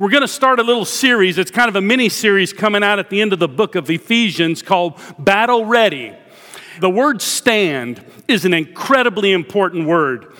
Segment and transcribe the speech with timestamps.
[0.00, 1.38] We're going to start a little series.
[1.38, 3.90] It's kind of a mini series coming out at the end of the book of
[3.90, 6.14] Ephesians called Battle Ready.
[6.80, 10.32] The word stand is an incredibly important word.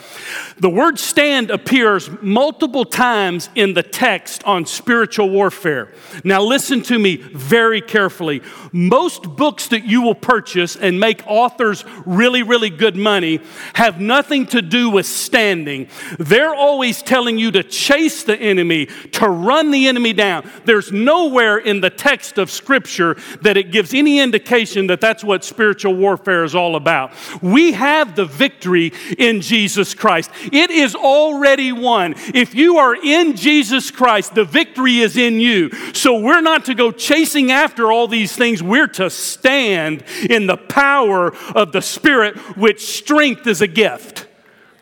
[0.59, 5.93] The word stand appears multiple times in the text on spiritual warfare.
[6.25, 8.43] Now, listen to me very carefully.
[8.73, 13.41] Most books that you will purchase and make authors really, really good money
[13.75, 15.89] have nothing to do with standing.
[16.19, 20.51] They're always telling you to chase the enemy, to run the enemy down.
[20.65, 25.45] There's nowhere in the text of Scripture that it gives any indication that that's what
[25.45, 27.13] spiritual warfare is all about.
[27.43, 30.31] We have the victory in Jesus Christ.
[30.53, 32.15] It is already won.
[32.35, 35.71] If you are in Jesus Christ, the victory is in you.
[35.93, 38.63] So we're not to go chasing after all these things.
[38.63, 44.27] We're to stand in the power of the Spirit, which strength is a gift.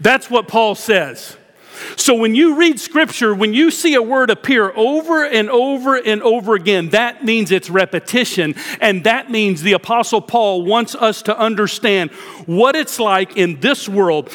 [0.00, 1.36] That's what Paul says.
[1.96, 6.22] So when you read scripture, when you see a word appear over and over and
[6.22, 8.54] over again, that means it's repetition.
[8.80, 12.10] And that means the Apostle Paul wants us to understand
[12.46, 14.30] what it's like in this world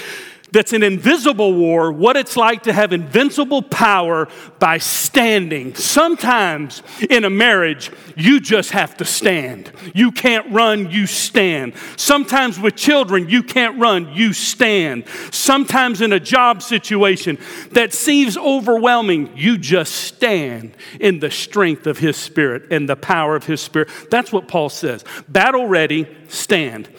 [0.51, 4.27] that's an invisible war, what it's like to have invincible power
[4.59, 5.73] by standing.
[5.75, 9.71] Sometimes in a marriage, you just have to stand.
[9.93, 11.73] You can't run, you stand.
[11.95, 15.05] Sometimes with children, you can't run, you stand.
[15.31, 17.37] Sometimes in a job situation
[17.71, 23.35] that seems overwhelming, you just stand in the strength of His Spirit and the power
[23.35, 23.89] of His Spirit.
[24.09, 25.05] That's what Paul says.
[25.29, 26.89] Battle ready, stand.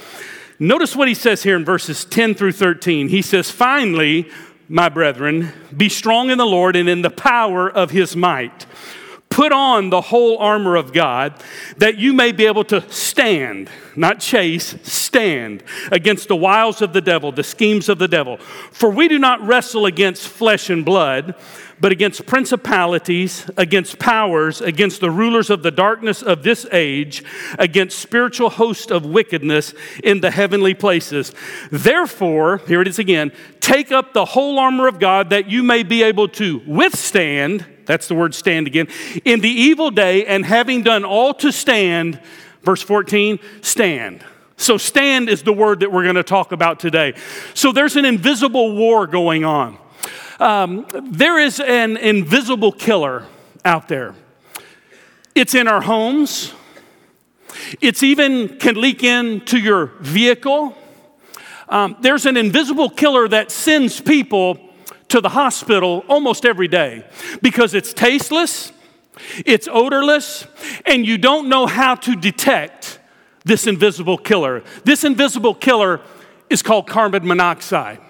[0.59, 3.09] Notice what he says here in verses 10 through 13.
[3.09, 4.31] He says, Finally,
[4.69, 8.67] my brethren, be strong in the Lord and in the power of his might.
[9.29, 11.35] Put on the whole armor of God
[11.79, 17.01] that you may be able to stand, not chase, stand against the wiles of the
[17.01, 18.37] devil, the schemes of the devil.
[18.37, 21.35] For we do not wrestle against flesh and blood
[21.83, 27.25] but against principalities, against powers, against the rulers of the darkness of this age,
[27.59, 31.33] against spiritual hosts of wickedness in the heavenly places.
[31.73, 35.83] Therefore, here it is again, take up the whole armor of God that you may
[35.83, 38.87] be able to withstand, that's the word stand again,
[39.25, 42.21] in the evil day, and having done all to stand,
[42.63, 44.25] verse 14, stand.
[44.57, 47.15] So, stand is the word that we're going to talk about today.
[47.55, 49.79] So, there's an invisible war going on.
[50.43, 53.27] Um, there is an invisible killer
[53.65, 54.17] out there.
[55.37, 56.53] It's in our homes.
[57.81, 60.77] It's even can leak into your vehicle.
[61.69, 64.59] Um, there's an invisible killer that sends people
[65.11, 67.07] to the hospital almost every day
[67.41, 68.73] because it's tasteless,
[69.47, 70.45] it's odorless,
[70.85, 72.99] and you don't know how to detect
[73.45, 74.65] this invisible killer.
[74.83, 76.01] This invisible killer
[76.51, 78.01] is called carbon monoxide.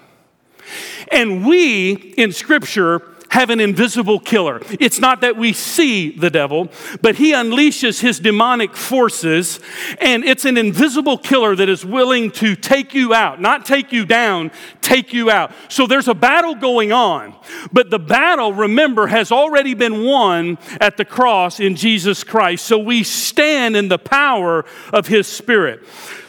[1.11, 3.01] And we in Scripture
[3.33, 4.61] have an invisible killer.
[4.79, 6.69] It's not that we see the devil,
[7.01, 9.59] but he unleashes his demonic forces,
[9.99, 14.05] and it's an invisible killer that is willing to take you out, not take you
[14.05, 15.51] down, take you out.
[15.67, 17.33] So there's a battle going on,
[17.71, 22.65] but the battle, remember, has already been won at the cross in Jesus Christ.
[22.65, 25.81] So we stand in the power of his spirit.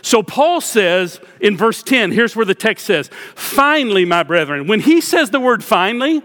[0.05, 4.67] So Paul says in verse 10, here's where the text says, finally, my brethren.
[4.67, 6.21] When he says the word finally,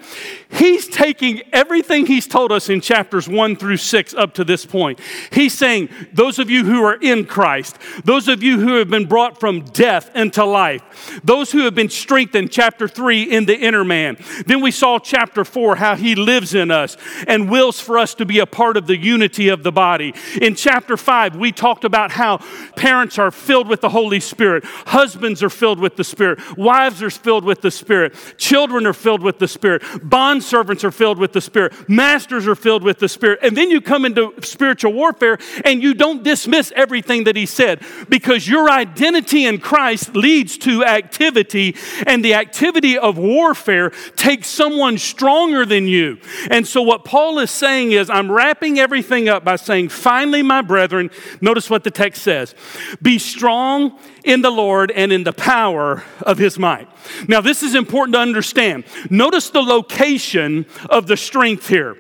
[0.50, 5.00] he's taking everything he's told us in chapters 1 through 6 up to this point.
[5.32, 9.06] He's saying, those of you who are in Christ, those of you who have been
[9.06, 13.86] brought from death into life, those who have been strengthened, chapter 3, in the inner
[13.86, 14.18] man.
[14.46, 16.98] Then we saw chapter 4, how he lives in us
[17.28, 20.14] and wills for us to be a part of the unity of the body.
[20.42, 22.40] In chapter 5, we talked about how
[22.76, 24.66] parents are filled with the Holy Spirit.
[24.66, 26.40] Husbands are filled with the Spirit.
[26.58, 28.16] Wives are filled with the Spirit.
[28.38, 29.84] Children are filled with the Spirit.
[30.04, 31.90] Bond servants are filled with the Spirit.
[31.90, 33.40] Masters are filled with the Spirit.
[33.42, 37.84] And then you come into spiritual warfare and you don't dismiss everything that he said
[38.10, 41.76] because your identity in Christ leads to activity,
[42.08, 46.18] and the activity of warfare takes someone stronger than you.
[46.50, 50.62] And so, what Paul is saying is, I'm wrapping everything up by saying, finally, my
[50.62, 51.12] brethren,
[51.42, 52.56] notice what the text says
[53.02, 53.92] be strong long
[54.24, 56.88] in the Lord and in the power of his might.
[57.28, 58.84] Now, this is important to understand.
[59.10, 61.98] Notice the location of the strength here.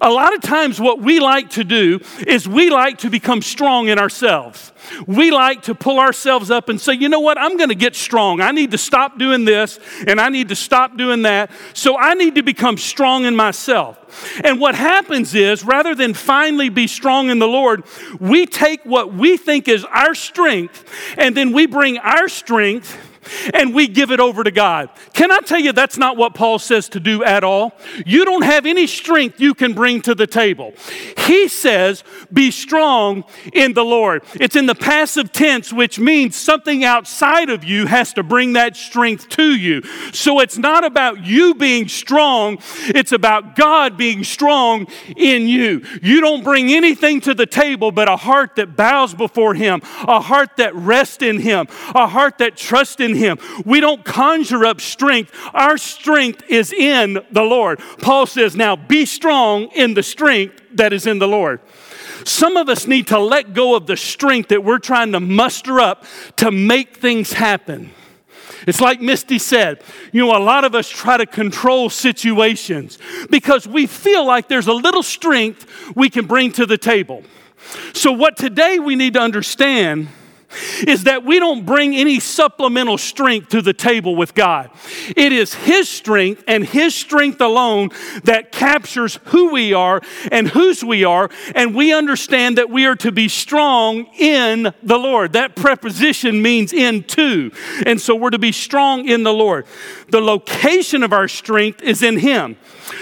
[0.00, 3.88] A lot of times, what we like to do is we like to become strong
[3.88, 4.72] in ourselves.
[5.06, 7.96] We like to pull ourselves up and say, you know what, I'm going to get
[7.96, 8.40] strong.
[8.40, 11.50] I need to stop doing this and I need to stop doing that.
[11.72, 13.98] So I need to become strong in myself.
[14.44, 17.84] And what happens is, rather than finally be strong in the Lord,
[18.20, 20.84] we take what we think is our strength
[21.18, 23.05] and then we bring our strength
[23.54, 24.90] and we give it over to God.
[25.12, 27.72] Can I tell you that's not what Paul says to do at all?
[28.04, 30.72] You don't have any strength you can bring to the table.
[31.18, 34.22] He says, be strong in the Lord.
[34.34, 38.76] It's in the passive tense, which means something outside of you has to bring that
[38.76, 39.82] strength to you.
[40.12, 42.58] So it's not about you being strong,
[42.88, 44.86] it's about God being strong
[45.16, 45.84] in you.
[46.02, 50.20] You don't bring anything to the table but a heart that bows before Him, a
[50.20, 53.38] heart that rests in Him, a heart that trusts in Him.
[53.64, 55.32] We don't conjure up strength.
[55.54, 57.80] Our strength is in the Lord.
[58.00, 61.60] Paul says, Now be strong in the strength that is in the Lord.
[62.24, 65.80] Some of us need to let go of the strength that we're trying to muster
[65.80, 66.04] up
[66.36, 67.92] to make things happen.
[68.66, 69.82] It's like Misty said,
[70.12, 72.98] you know, a lot of us try to control situations
[73.30, 77.22] because we feel like there's a little strength we can bring to the table.
[77.92, 80.08] So, what today we need to understand
[80.86, 84.70] is that we don't bring any supplemental strength to the table with God.
[85.16, 87.90] It is His strength and His strength alone
[88.24, 90.00] that captures who we are
[90.30, 94.98] and whose we are, and we understand that we are to be strong in the
[94.98, 95.32] Lord.
[95.32, 97.50] That preposition means into,
[97.84, 99.66] and so we're to be strong in the Lord.
[100.08, 102.56] The location of our strength is in Him.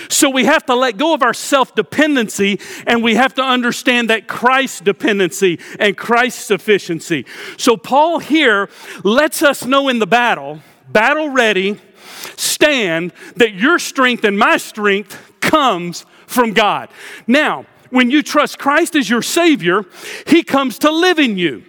[0.08, 4.10] So we have to let go of our self dependency and we have to understand
[4.10, 7.26] that Christ's dependency and Christ's sufficiency.
[7.56, 8.68] So Paul here
[9.02, 11.80] lets us know in the battle, battle ready,
[12.36, 16.88] stand, that your strength and my strength comes from God.
[17.26, 19.84] Now, when you trust Christ as your Savior,
[20.26, 21.64] He comes to live in you.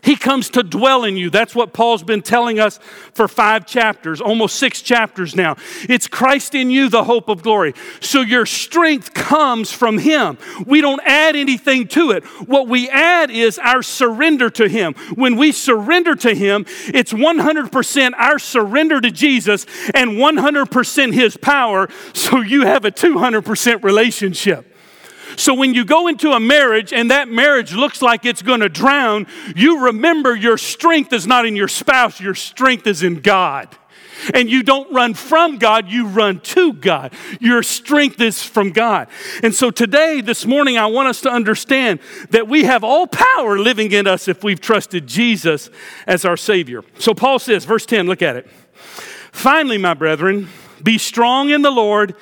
[0.00, 1.30] He comes to dwell in you.
[1.30, 2.78] That's what Paul's been telling us
[3.14, 5.56] for five chapters, almost six chapters now.
[5.88, 7.74] It's Christ in you, the hope of glory.
[8.00, 10.38] So your strength comes from Him.
[10.66, 12.24] We don't add anything to it.
[12.48, 14.94] What we add is our surrender to Him.
[15.14, 21.88] When we surrender to Him, it's 100% our surrender to Jesus and 100% His power.
[22.12, 24.71] So you have a 200% relationship.
[25.36, 28.68] So when you go into a marriage and that marriage looks like it's going to
[28.68, 29.26] drown,
[29.56, 33.68] you remember your strength is not in your spouse, your strength is in God.
[34.34, 37.12] And you don't run from God, you run to God.
[37.40, 39.08] Your strength is from God.
[39.42, 42.00] And so today, this morning, I want us to understand
[42.30, 45.70] that we have all power living in us if we've trusted Jesus
[46.06, 46.84] as our Savior.
[46.98, 48.48] So Paul says, verse 10, look at it.
[49.32, 50.48] Finally, my brethren,
[50.82, 52.14] be strong in the Lord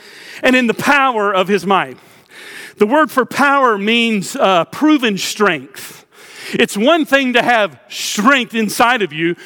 [0.42, 1.98] and in the power of his might.
[2.80, 6.06] The word for power means uh, proven strength.
[6.54, 9.36] It's one thing to have strength inside of you,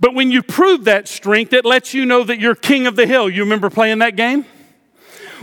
[0.00, 3.06] but when you prove that strength, it lets you know that you're king of the
[3.06, 3.30] hill.
[3.30, 4.46] You remember playing that game?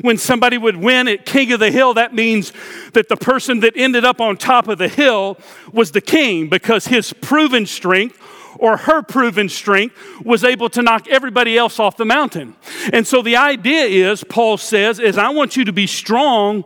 [0.02, 2.52] When somebody would win at King of the Hill, that means
[2.92, 5.38] that the person that ended up on top of the hill
[5.72, 8.20] was the king because his proven strength
[8.60, 12.56] or her proven strength was able to knock everybody else off the mountain.
[12.94, 16.66] And so the idea is, Paul says, is I want you to be strong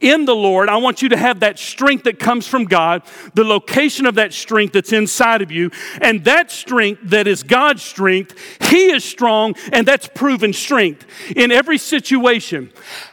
[0.00, 0.68] in the Lord.
[0.68, 3.02] I want you to have that strength that comes from God,
[3.34, 7.82] the location of that strength that's inside of you, and that strength that is God's
[7.82, 8.38] strength,
[8.70, 11.04] He is strong, and that's proven strength
[11.34, 12.72] in every situation.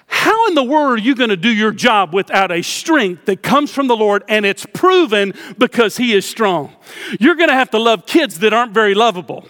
[0.10, 3.44] How in the world are you going to do your job without a strength that
[3.44, 6.76] comes from the Lord and it's proven because He is strong?
[7.20, 9.48] You're going to have to love kids that aren't very lovable.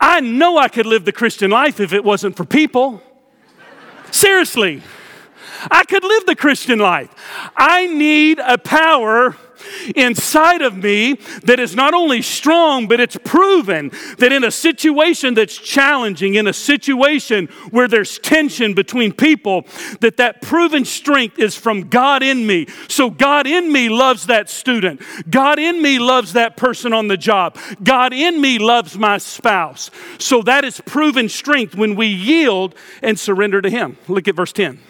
[0.00, 3.00] I know I could live the Christian life if it wasn't for people.
[4.10, 4.82] Seriously,
[5.70, 7.10] I could live the Christian life.
[7.56, 9.36] I need a power
[9.94, 15.34] inside of me that is not only strong, but it's proven that in a situation
[15.34, 19.66] that's challenging, in a situation where there's tension between people,
[20.00, 22.66] that that proven strength is from God in me.
[22.88, 25.02] So God in me loves that student.
[25.30, 27.56] God in me loves that person on the job.
[27.82, 29.90] God in me loves my spouse.
[30.18, 33.96] So that is proven strength when we yield and surrender to Him.
[34.08, 34.80] Look at verse 10.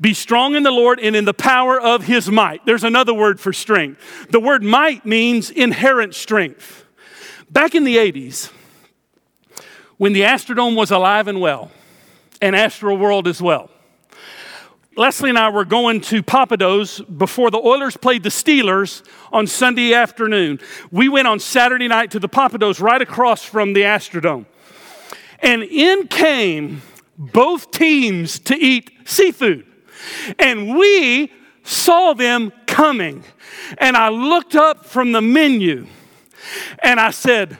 [0.00, 2.64] Be strong in the Lord and in the power of his might.
[2.66, 4.28] There's another word for strength.
[4.30, 6.84] The word might means inherent strength.
[7.50, 8.52] Back in the 80s,
[9.96, 11.70] when the Astrodome was alive and well,
[12.42, 13.70] and Astroworld as well,
[14.96, 19.92] Leslie and I were going to Pappadeaux before the Oilers played the Steelers on Sunday
[19.92, 20.58] afternoon.
[20.90, 24.46] We went on Saturday night to the Pappadeaux right across from the Astrodome.
[25.40, 26.80] And in came
[27.18, 29.66] both teams to eat seafood.
[30.38, 31.32] And we
[31.62, 33.24] saw them coming.
[33.78, 35.86] And I looked up from the menu
[36.82, 37.58] and I said,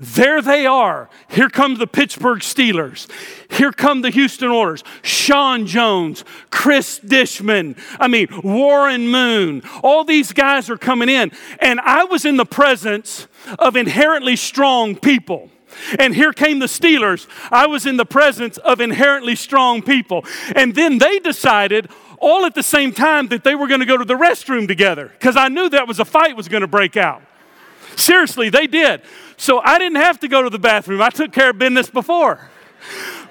[0.00, 1.10] there they are.
[1.28, 3.10] Here come the Pittsburgh Steelers.
[3.50, 4.84] Here come the Houston Oilers.
[5.02, 9.62] Sean Jones, Chris Dishman, I mean, Warren Moon.
[9.82, 11.32] All these guys are coming in.
[11.58, 13.26] And I was in the presence
[13.58, 15.50] of inherently strong people.
[15.98, 17.26] And here came the Steelers.
[17.50, 20.24] I was in the presence of inherently strong people.
[20.54, 23.96] And then they decided, all at the same time, that they were going to go
[23.96, 26.96] to the restroom together because I knew that was a fight was going to break
[26.96, 27.22] out.
[27.96, 29.02] Seriously, they did.
[29.36, 31.02] So I didn't have to go to the bathroom.
[31.02, 32.48] I took care of business before.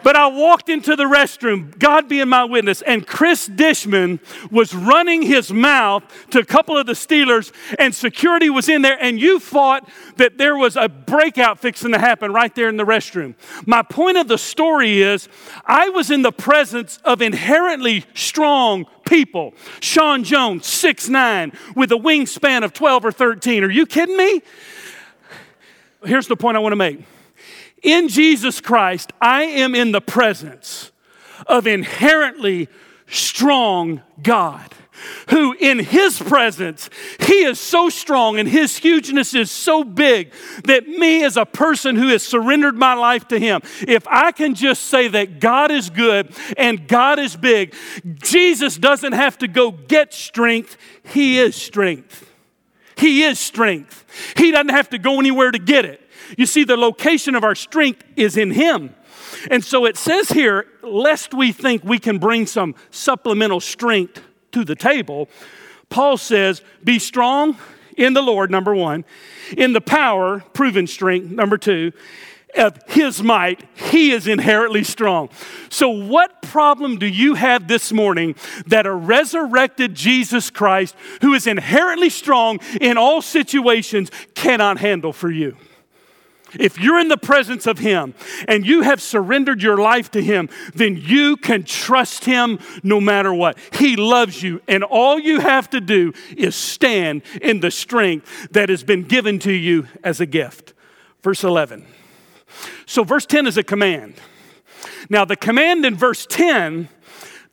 [0.07, 5.21] But I walked into the restroom, God being my witness, and Chris Dishman was running
[5.21, 9.37] his mouth to a couple of the Steelers, and security was in there, and you
[9.37, 13.35] thought that there was a breakout fixing to happen right there in the restroom.
[13.65, 15.27] My point of the story is
[15.65, 19.55] I was in the presence of inherently strong people.
[19.81, 23.61] Sean Jones, six nine, with a wingspan of 12 or 13.
[23.61, 24.41] Are you kidding me?
[26.05, 27.05] Here's the point I want to make
[27.81, 30.91] in Jesus Christ, I am in the presence
[31.45, 32.67] of inherently
[33.07, 34.73] strong God
[35.29, 40.87] who in his presence, he is so strong and his hugeness is so big that
[40.87, 44.83] me as a person who has surrendered my life to him, if I can just
[44.83, 47.75] say that God is good and God is big,
[48.15, 52.23] Jesus doesn't have to go get strength, he is strength.
[52.95, 54.05] He is strength.
[54.35, 56.01] He doesn't have to go anywhere to get it.
[56.37, 58.95] You see, the location of our strength is in Him.
[59.51, 64.63] And so it says here, lest we think we can bring some supplemental strength to
[64.63, 65.29] the table,
[65.89, 67.57] Paul says, Be strong
[67.95, 69.05] in the Lord, number one,
[69.57, 71.91] in the power, proven strength, number two,
[72.55, 75.29] of his might, he is inherently strong.
[75.69, 78.35] So, what problem do you have this morning
[78.67, 85.29] that a resurrected Jesus Christ, who is inherently strong in all situations, cannot handle for
[85.29, 85.57] you?
[86.53, 88.13] If you're in the presence of Him
[88.47, 93.33] and you have surrendered your life to Him, then you can trust Him no matter
[93.33, 93.57] what.
[93.73, 98.69] He loves you, and all you have to do is stand in the strength that
[98.69, 100.73] has been given to you as a gift.
[101.21, 101.85] Verse 11.
[102.85, 104.15] So, verse 10 is a command.
[105.09, 106.89] Now, the command in verse 10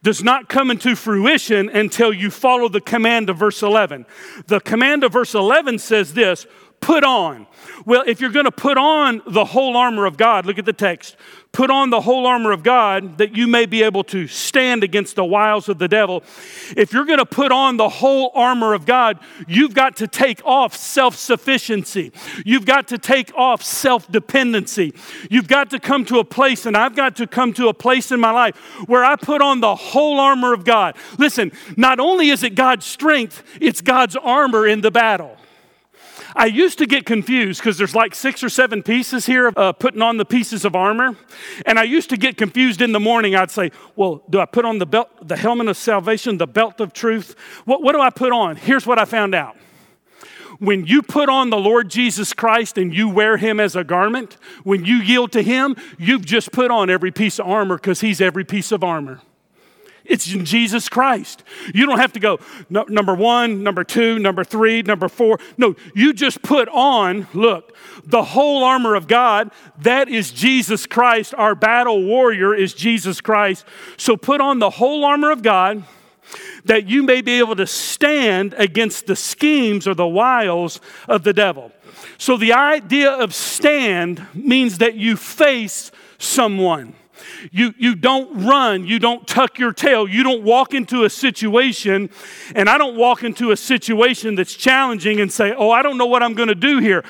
[0.03, 4.07] does not come into fruition until you follow the command of verse 11.
[4.47, 6.47] The command of verse 11 says this
[6.81, 7.47] put on.
[7.87, 10.73] Well, if you're going to put on the whole armor of God, look at the
[10.73, 11.17] text.
[11.53, 15.17] Put on the whole armor of God that you may be able to stand against
[15.17, 16.25] the wiles of the devil.
[16.77, 20.45] If you're going to put on the whole armor of God, you've got to take
[20.45, 22.11] off self sufficiency.
[22.45, 24.95] You've got to take off self dependency.
[25.31, 28.11] You've got to come to a place, and I've got to come to a place
[28.11, 28.57] in my life
[28.89, 30.97] where I put on the whole armor of God.
[31.19, 35.37] Listen, not only is it God's strength, it's God's armor in the battle.
[36.35, 40.03] I used to get confused because there's like six or seven pieces here uh, putting
[40.03, 41.17] on the pieces of armor.
[41.65, 43.37] And I used to get confused in the morning.
[43.37, 46.81] I'd say, well, do I put on the belt, the helmet of salvation, the belt
[46.81, 47.37] of truth?
[47.65, 48.57] What, what do I put on?
[48.57, 49.57] Here's what I found out.
[50.59, 54.37] When you put on the Lord Jesus Christ and you wear him as a garment,
[54.63, 58.21] when you yield to him, you've just put on every piece of armor because he's
[58.21, 59.21] every piece of armor.
[60.05, 61.43] It's in Jesus Christ.
[61.75, 65.39] You don't have to go no, number one, number two, number three, number four.
[65.57, 69.51] No, you just put on, look, the whole armor of God.
[69.79, 71.35] That is Jesus Christ.
[71.35, 73.65] Our battle warrior is Jesus Christ.
[73.97, 75.85] So put on the whole armor of God
[76.65, 81.33] that you may be able to stand against the schemes or the wiles of the
[81.33, 81.73] devil.
[82.19, 86.95] So the idea of stand means that you face someone.
[87.51, 92.11] You, you don't run, you don't tuck your tail, you don't walk into a situation,
[92.55, 96.07] and I don't walk into a situation that's challenging and say, Oh, I don't know
[96.07, 97.05] what I'm going to do here.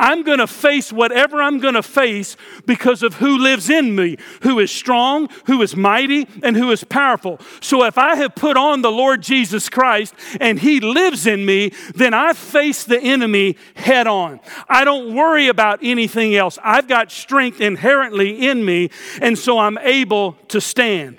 [0.00, 4.16] I'm going to face whatever I'm going to face because of who lives in me,
[4.42, 7.38] who is strong, who is mighty, and who is powerful.
[7.60, 11.72] So if I have put on the Lord Jesus Christ and He lives in me,
[11.94, 14.40] then I face the enemy head on.
[14.68, 16.58] I don't worry about anything else.
[16.64, 18.88] I've got strength inherently in me,
[19.20, 21.18] and so I'm able to stand.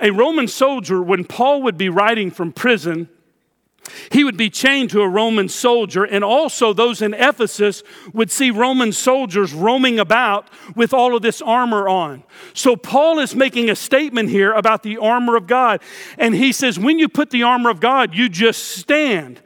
[0.00, 3.08] A Roman soldier, when Paul would be writing from prison,
[4.10, 8.50] he would be chained to a Roman soldier, and also those in Ephesus would see
[8.50, 12.24] Roman soldiers roaming about with all of this armor on.
[12.52, 15.82] So, Paul is making a statement here about the armor of God,
[16.18, 19.40] and he says, When you put the armor of God, you just stand.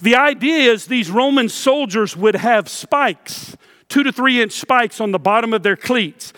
[0.00, 3.56] The idea is these Roman soldiers would have spikes,
[3.88, 6.32] two to three inch spikes on the bottom of their cleats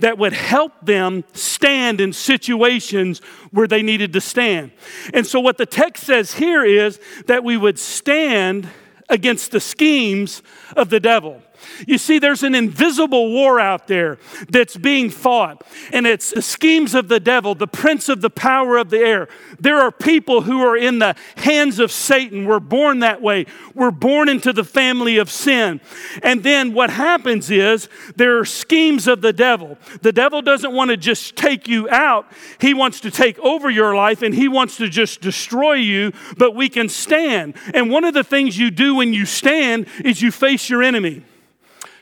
[0.00, 4.72] that would help them stand in situations where they needed to stand.
[5.14, 8.68] And so, what the text says here is that we would stand
[9.08, 10.42] against the schemes
[10.76, 11.42] of the devil.
[11.86, 16.94] You see, there's an invisible war out there that's being fought, and it's the schemes
[16.94, 19.28] of the devil, the prince of the power of the air.
[19.58, 22.44] There are people who are in the hands of Satan.
[22.46, 23.46] We're born that way.
[23.74, 25.80] We're born into the family of sin.
[26.22, 29.78] And then what happens is there are schemes of the devil.
[30.02, 32.26] The devil doesn't want to just take you out,
[32.60, 36.54] he wants to take over your life and he wants to just destroy you, but
[36.54, 37.54] we can stand.
[37.74, 41.24] And one of the things you do when you stand is you face your enemy.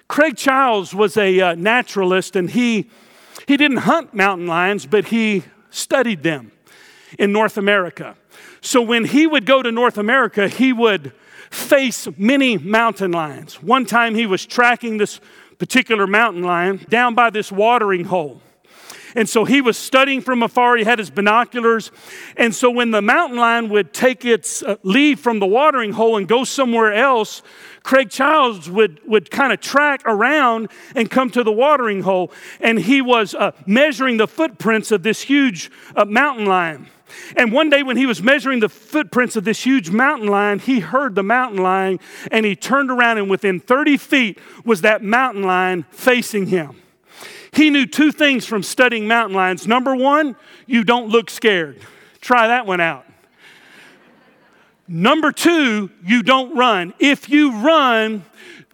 [0.09, 2.89] Craig Childs was a uh, naturalist and he,
[3.47, 6.51] he didn't hunt mountain lions, but he studied them
[7.19, 8.17] in North America.
[8.61, 11.13] So when he would go to North America, he would
[11.51, 13.63] face many mountain lions.
[13.63, 15.21] One time he was tracking this
[15.59, 18.43] particular mountain lion down by this watering hole.
[19.15, 20.77] And so he was studying from afar.
[20.77, 21.91] He had his binoculars.
[22.37, 26.17] And so when the mountain lion would take its uh, leave from the watering hole
[26.17, 27.43] and go somewhere else,
[27.83, 32.31] Craig Childs would, would kind of track around and come to the watering hole.
[32.61, 36.89] And he was uh, measuring the footprints of this huge uh, mountain lion.
[37.37, 40.81] And one day, when he was measuring the footprints of this huge mountain lion, he
[40.81, 42.01] heard the mountain lion
[42.31, 46.77] and he turned around, and within 30 feet was that mountain lion facing him.
[47.59, 49.67] He knew two things from studying mountain lions.
[49.67, 50.37] Number one,
[50.67, 51.81] you don't look scared.
[52.21, 53.05] Try that one out.
[54.87, 56.95] Number two, you don't run.
[57.01, 58.25] If you run,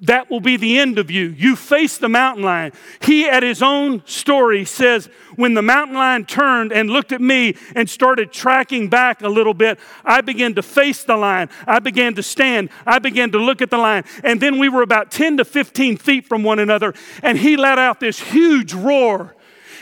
[0.00, 1.28] that will be the end of you.
[1.28, 2.72] You face the mountain lion.
[3.00, 7.56] He, at his own story, says, When the mountain lion turned and looked at me
[7.76, 11.48] and started tracking back a little bit, I began to face the lion.
[11.66, 12.70] I began to stand.
[12.84, 14.04] I began to look at the lion.
[14.24, 17.78] And then we were about 10 to 15 feet from one another, and he let
[17.78, 19.34] out this huge roar.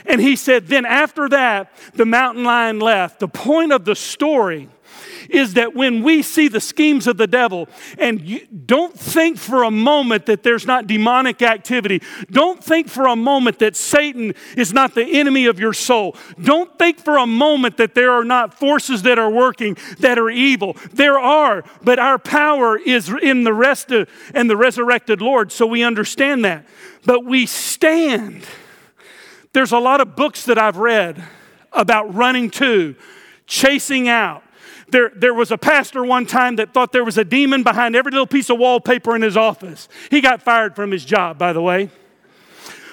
[0.04, 3.20] And he said, Then after that, the mountain lion left.
[3.20, 4.68] The point of the story
[5.28, 7.68] is that when we see the schemes of the devil,
[7.98, 12.02] and don't think for a moment that there's not demonic activity.
[12.30, 16.16] Don't think for a moment that Satan is not the enemy of your soul.
[16.40, 20.30] Don't think for a moment that there are not forces that are working that are
[20.30, 20.76] evil.
[20.92, 25.66] There are, but our power is in the rest of, and the resurrected Lord, so
[25.66, 26.66] we understand that.
[27.04, 28.44] But we stand.
[29.52, 31.22] There's a lot of books that I've read
[31.72, 32.94] about running to,
[33.46, 34.42] chasing out,
[34.92, 38.12] there, there was a pastor one time that thought there was a demon behind every
[38.12, 39.88] little piece of wallpaper in his office.
[40.10, 41.90] He got fired from his job, by the way.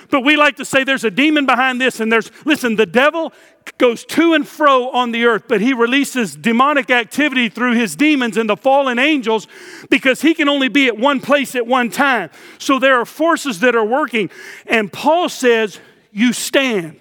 [0.09, 3.31] But we like to say there's a demon behind this, and there's, listen, the devil
[3.77, 8.35] goes to and fro on the earth, but he releases demonic activity through his demons
[8.35, 9.47] and the fallen angels
[9.89, 12.31] because he can only be at one place at one time.
[12.57, 14.31] So there are forces that are working.
[14.65, 15.79] And Paul says,
[16.11, 16.99] You stand.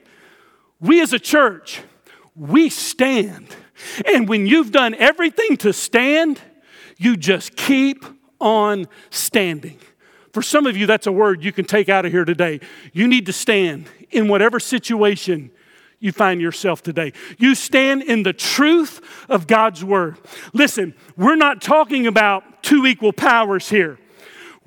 [0.79, 1.81] We as a church,
[2.37, 3.57] we stand.
[4.07, 6.41] And when you've done everything to stand,
[6.97, 8.05] you just keep
[8.41, 9.79] on standing.
[10.33, 12.61] For some of you, that's a word you can take out of here today.
[12.93, 15.51] You need to stand in whatever situation
[16.01, 17.13] you find yourself today.
[17.39, 20.17] You stand in the truth of God's word.
[20.53, 23.99] Listen, we're not talking about two equal powers here.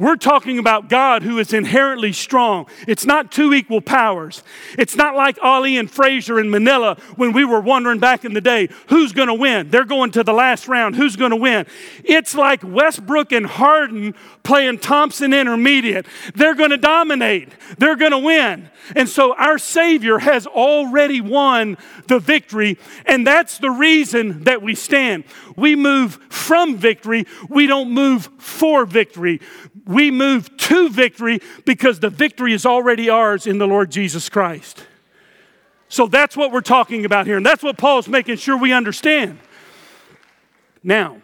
[0.02, 2.66] We're talking about God who is inherently strong.
[2.88, 4.42] It's not two equal powers.
[4.76, 8.42] It's not like Ali and Frazier in Manila when we were wondering back in the
[8.42, 9.70] day who's going to win.
[9.70, 10.96] They're going to the last round.
[10.96, 11.68] Who's going to win?
[12.04, 16.08] It's like Westbrook and Harden playing Thompson Intermediate.
[16.34, 18.72] They're going to dominate, they're going to win.
[18.96, 24.74] And so our Savior has already won the victory, and that's the reason that we
[24.74, 25.26] stand.
[25.56, 29.40] We move from victory, we don't move for victory.
[29.92, 34.86] We move to victory because the victory is already ours in the Lord Jesus Christ.
[35.90, 39.40] So that's what we're talking about here, and that's what Paul's making sure we understand.
[40.84, 41.18] Now,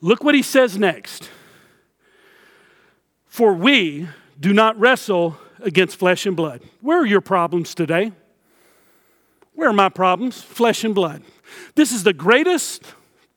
[0.00, 1.30] look what he says next.
[3.26, 6.62] For we do not wrestle against flesh and blood.
[6.80, 8.12] Where are your problems today?
[9.54, 10.42] Where are my problems?
[10.42, 11.22] Flesh and blood.
[11.74, 12.82] This is the greatest,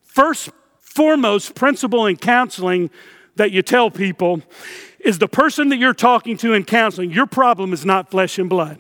[0.04, 0.50] first,
[0.82, 2.90] foremost principle in counseling
[3.38, 4.41] that you tell people
[5.00, 8.50] is the person that you're talking to in counseling, your problem is not flesh and
[8.50, 8.78] blood.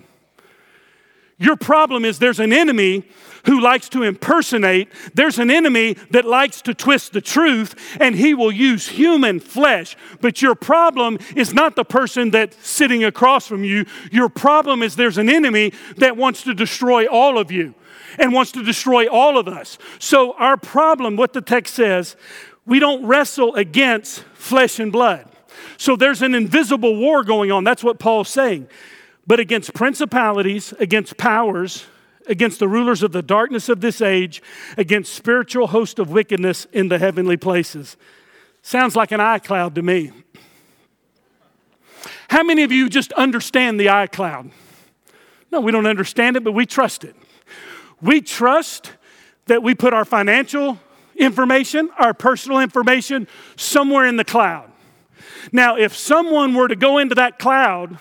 [1.39, 3.03] Your problem is there's an enemy
[3.45, 8.33] who likes to impersonate, there's an enemy that likes to twist the truth, and he
[8.33, 9.95] will use human flesh.
[10.19, 13.85] But your problem is not the person that's sitting across from you.
[14.11, 17.75] Your problem is there's an enemy that wants to destroy all of you
[18.17, 19.77] and wants to destroy all of us.
[19.99, 22.15] So, our problem, what the text says,
[22.67, 25.27] we don't wrestle against flesh and blood.
[25.77, 27.63] So, there's an invisible war going on.
[27.63, 28.67] That's what Paul's saying
[29.27, 31.85] but against principalities, against powers,
[32.27, 34.41] against the rulers of the darkness of this age,
[34.77, 37.97] against spiritual host of wickedness in the heavenly places.
[38.61, 40.11] Sounds like an iCloud to me.
[42.29, 44.51] How many of you just understand the iCloud?
[45.51, 47.15] No, we don't understand it, but we trust it.
[48.01, 48.93] We trust
[49.45, 50.79] that we put our financial
[51.17, 54.71] information, our personal information, somewhere in the cloud.
[55.51, 57.99] Now, if someone were to go into that cloud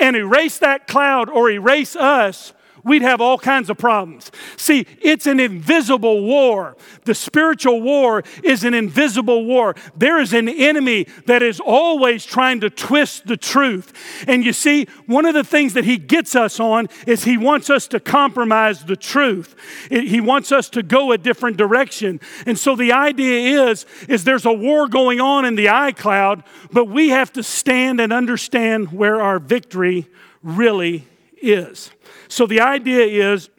[0.00, 2.52] and erase that cloud or erase us,
[2.86, 4.30] we'd have all kinds of problems.
[4.56, 6.76] See, it's an invisible war.
[7.04, 9.74] The spiritual war is an invisible war.
[9.96, 13.92] There is an enemy that is always trying to twist the truth.
[14.28, 17.68] And you see, one of the things that he gets us on is he wants
[17.68, 19.56] us to compromise the truth.
[19.90, 22.20] He wants us to go a different direction.
[22.46, 26.84] And so the idea is is there's a war going on in the iCloud, but
[26.84, 30.06] we have to stand and understand where our victory
[30.42, 31.04] really
[31.36, 31.90] is.
[32.28, 33.50] So the idea is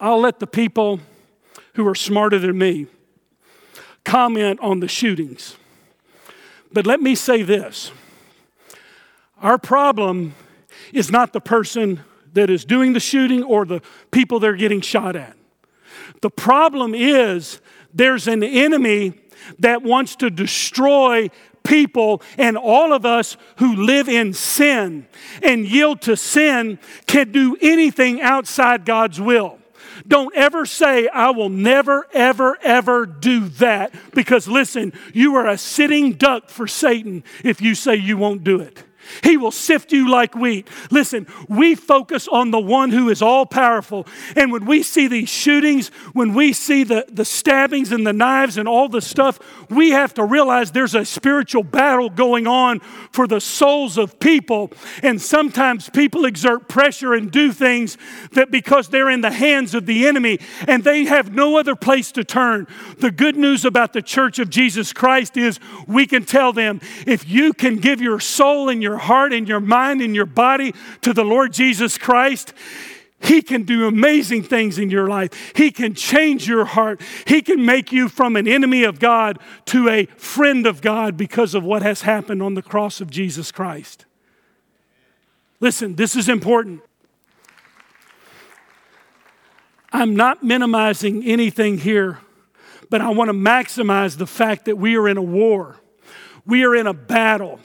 [0.00, 1.00] I'll let the people
[1.74, 2.86] who are smarter than me
[4.04, 5.56] comment on the shootings.
[6.72, 7.92] But let me say this
[9.40, 10.34] our problem
[10.92, 12.00] is not the person
[12.32, 15.36] that is doing the shooting or the people they're getting shot at.
[16.20, 17.60] The problem is
[17.92, 19.14] there's an enemy
[19.58, 21.30] that wants to destroy
[21.70, 25.06] people and all of us who live in sin
[25.40, 29.58] and yield to sin can do anything outside God's will.
[30.08, 33.94] Don't ever say, I will never, ever, ever do that.
[34.12, 38.60] Because listen, you are a sitting duck for Satan if you say you won't do
[38.60, 38.82] it.
[39.22, 40.68] He will sift you like wheat.
[40.90, 44.06] Listen, we focus on the one who is all powerful.
[44.36, 48.56] And when we see these shootings, when we see the, the stabbings and the knives
[48.56, 49.38] and all the stuff,
[49.70, 52.80] we have to realize there's a spiritual battle going on
[53.12, 54.72] for the souls of people.
[55.02, 57.96] And sometimes people exert pressure and do things
[58.32, 62.12] that because they're in the hands of the enemy and they have no other place
[62.12, 62.66] to turn.
[62.98, 67.28] The good news about the church of Jesus Christ is we can tell them if
[67.28, 71.12] you can give your soul and your heart and your mind and your body to
[71.12, 72.52] the Lord Jesus Christ,
[73.22, 75.52] he can do amazing things in your life.
[75.54, 77.02] He can change your heart.
[77.26, 81.54] He can make you from an enemy of God to a friend of God because
[81.54, 84.06] of what has happened on the cross of Jesus Christ.
[85.60, 86.80] Listen, this is important.
[89.92, 92.20] I'm not minimizing anything here,
[92.88, 95.76] but I want to maximize the fact that we are in a war.
[96.46, 97.60] We are in a battle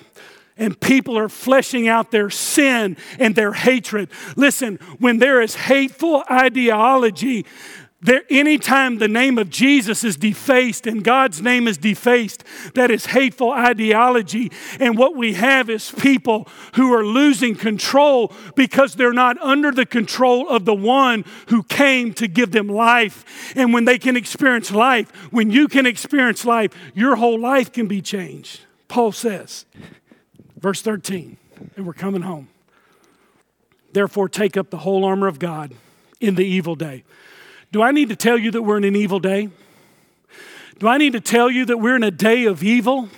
[0.58, 4.10] and people are fleshing out their sin and their hatred.
[4.36, 7.46] Listen, when there is hateful ideology,
[8.06, 12.44] there, anytime the name of Jesus is defaced and God's name is defaced,
[12.76, 14.52] that is hateful ideology.
[14.80, 19.88] And what we have is people who are losing control because they're not under the
[19.88, 23.54] control of the one who came to give them life.
[23.56, 27.88] And when they can experience life, when you can experience life, your whole life can
[27.88, 28.62] be changed.
[28.88, 29.66] Paul says.
[30.58, 31.38] Verse 13,
[31.76, 32.48] and we're coming home.
[33.94, 35.74] Therefore, take up the whole armor of God
[36.20, 37.04] in the evil day.
[37.72, 39.50] Do I need to tell you that we're in an evil day?
[40.80, 43.10] Do I need to tell you that we're in a day of evil?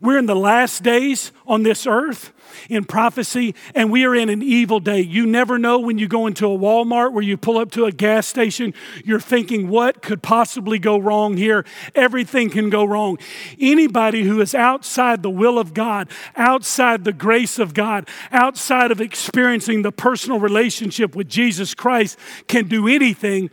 [0.00, 2.32] We're in the last days on this earth
[2.68, 5.00] in prophecy, and we are in an evil day.
[5.00, 7.92] You never know when you go into a Walmart where you pull up to a
[7.92, 11.64] gas station, you're thinking, what could possibly go wrong here?
[11.94, 13.18] Everything can go wrong.
[13.60, 19.00] Anybody who is outside the will of God, outside the grace of God, outside of
[19.00, 23.50] experiencing the personal relationship with Jesus Christ can do anything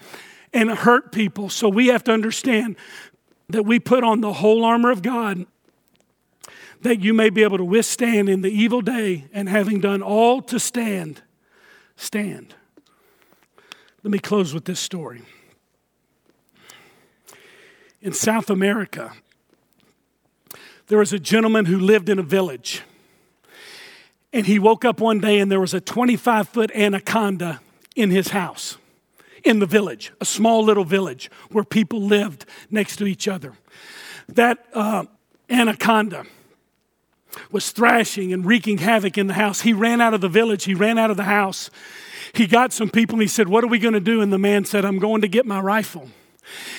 [0.53, 1.49] and hurt people.
[1.49, 2.75] So we have to understand
[3.49, 5.45] that we put on the whole armor of God
[6.81, 10.41] that you may be able to withstand in the evil day, and having done all
[10.43, 11.21] to stand,
[11.95, 12.55] stand.
[14.03, 15.21] Let me close with this story.
[18.01, 19.11] In South America,
[20.87, 22.81] there was a gentleman who lived in a village.
[24.31, 27.59] And he woke up one day and there was a 25 foot anaconda
[27.95, 28.77] in his house,
[29.43, 33.53] in the village, a small little village where people lived next to each other.
[34.29, 35.05] That uh,
[35.49, 36.25] anaconda
[37.51, 39.61] was thrashing and wreaking havoc in the house.
[39.61, 41.69] He ran out of the village, he ran out of the house.
[42.33, 44.21] He got some people and he said, What are we going to do?
[44.21, 46.09] And the man said, I'm going to get my rifle.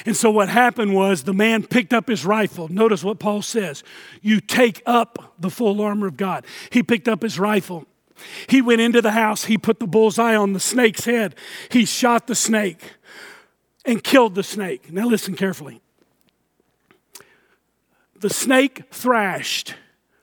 [0.05, 2.69] And so what happened was the man picked up his rifle.
[2.69, 3.85] Notice what Paul says
[4.21, 6.45] you take up the full armor of God.
[6.71, 7.87] He picked up his rifle.
[8.49, 9.45] He went into the house.
[9.45, 11.35] He put the bullseye on the snake's head.
[11.71, 12.95] He shot the snake
[13.85, 14.93] and killed the snake.
[14.93, 15.81] Now, listen carefully.
[18.19, 19.75] The snake thrashed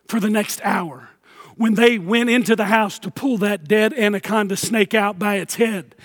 [0.07, 1.09] for the next hour.
[1.55, 5.55] When they went into the house to pull that dead anaconda snake out by its
[5.55, 5.95] head,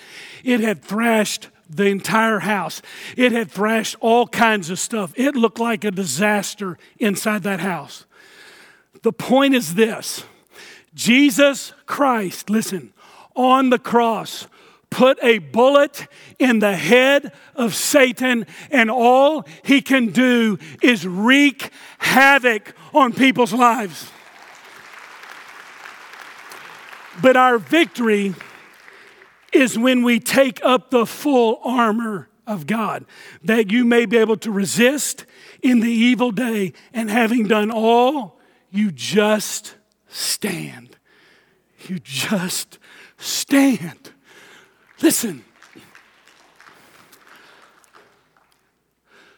[0.43, 2.81] it had thrashed the entire house.
[3.15, 5.13] It had thrashed all kinds of stuff.
[5.15, 8.05] It looked like a disaster inside that house.
[9.03, 10.23] The point is this
[10.93, 12.93] Jesus Christ, listen,
[13.35, 14.47] on the cross,
[14.93, 21.71] put a bullet in the head of Satan, and all he can do is wreak
[21.97, 24.11] havoc on people's lives.
[27.23, 28.35] But our victory
[29.51, 33.05] is when we take up the full armor of God,
[33.43, 35.25] that you may be able to resist
[35.63, 39.75] in the evil day, and having done all, you just
[40.07, 40.97] stand.
[41.87, 42.77] You just
[43.17, 44.12] stand.
[45.01, 45.43] Listen,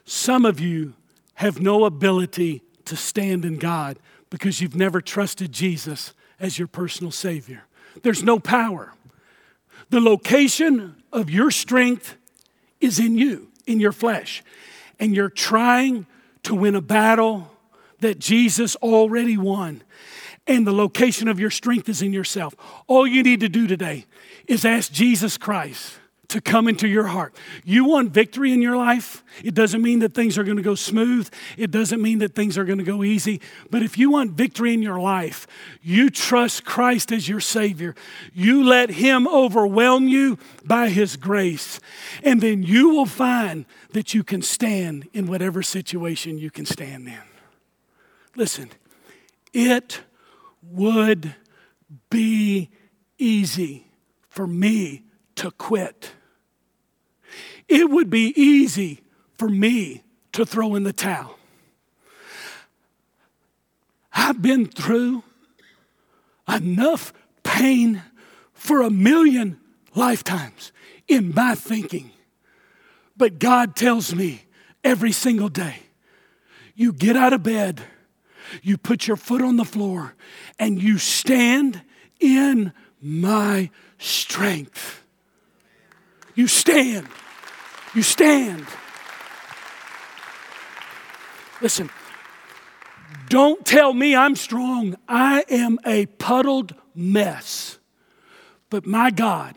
[0.05, 0.93] some of you
[1.35, 3.97] have no ability to stand in God
[4.29, 7.63] because you've never trusted Jesus as your personal Savior.
[8.03, 8.93] There's no power.
[9.89, 12.15] The location of your strength
[12.79, 14.43] is in you, in your flesh.
[14.99, 16.05] And you're trying
[16.43, 17.51] to win a battle
[17.99, 19.81] that Jesus already won.
[20.47, 22.55] And the location of your strength is in yourself.
[22.87, 24.05] All you need to do today
[24.47, 27.35] is ask Jesus Christ to come into your heart.
[27.63, 29.23] You want victory in your life?
[29.43, 31.31] It doesn't mean that things are going to go smooth.
[31.57, 33.41] It doesn't mean that things are going to go easy.
[33.69, 35.47] But if you want victory in your life,
[35.81, 37.95] you trust Christ as your Savior.
[38.33, 41.79] You let Him overwhelm you by His grace.
[42.23, 47.07] And then you will find that you can stand in whatever situation you can stand
[47.07, 47.21] in.
[48.35, 48.69] Listen,
[49.53, 50.01] it
[50.71, 51.35] would
[52.09, 52.69] be
[53.17, 53.87] easy
[54.27, 55.03] for me
[55.35, 56.11] to quit.
[57.67, 59.01] It would be easy
[59.33, 61.37] for me to throw in the towel.
[64.13, 65.23] I've been through
[66.47, 68.01] enough pain
[68.53, 69.59] for a million
[69.93, 70.71] lifetimes
[71.07, 72.11] in my thinking.
[73.17, 74.43] But God tells me
[74.83, 75.79] every single day
[76.75, 77.81] you get out of bed,
[78.61, 80.15] you put your foot on the floor,
[80.59, 81.81] and you stand
[82.19, 85.03] in my strength.
[86.33, 87.07] You stand.
[87.93, 88.65] You stand.
[91.61, 91.89] Listen,
[93.29, 94.95] don't tell me I'm strong.
[95.07, 97.79] I am a puddled mess.
[98.69, 99.55] But my God,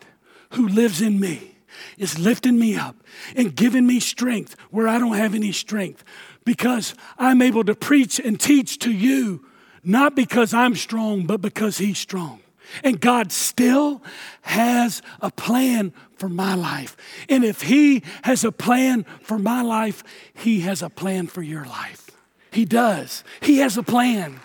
[0.51, 1.57] who lives in me,
[1.97, 2.97] is lifting me up
[3.37, 6.05] and giving me strength where I don't have any strength
[6.49, 9.45] because I'm able to preach and teach to you,
[9.85, 12.41] not because I'm strong, but because He's strong.
[12.83, 14.03] And God still
[14.41, 16.97] has a plan for my life.
[17.29, 21.67] And if He has a plan for my life, He has a plan for your
[21.67, 22.11] life.
[22.51, 23.25] He does.
[23.43, 24.41] He has a plan.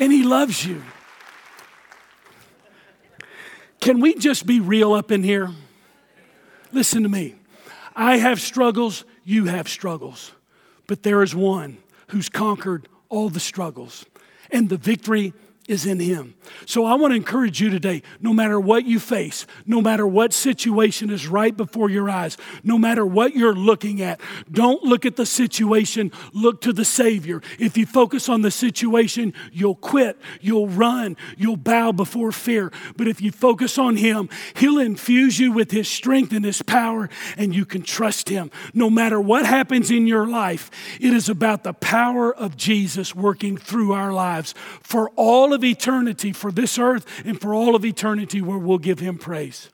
[0.00, 0.82] And He loves you.
[3.78, 5.50] Can we just be real up in here?
[6.72, 7.36] Listen to me.
[7.94, 10.32] I have struggles, you have struggles.
[10.86, 14.04] But there is one who's conquered all the struggles.
[14.50, 15.32] And the victory
[15.68, 16.34] is in Him.
[16.66, 20.32] So I want to encourage you today no matter what you face, no matter what
[20.32, 24.20] situation is right before your eyes, no matter what you're looking at,
[24.50, 27.42] don't look at the situation, look to the Savior.
[27.58, 32.72] If you focus on the situation, you'll quit, you'll run, you'll bow before fear.
[32.96, 37.08] But if you focus on Him, He'll infuse you with His strength and His power,
[37.36, 38.50] and you can trust Him.
[38.74, 40.70] No matter what happens in your life,
[41.00, 45.10] it is about the power of Jesus working through our lives for
[45.52, 49.70] of eternity, for this earth and for all of eternity, where we'll give him praise.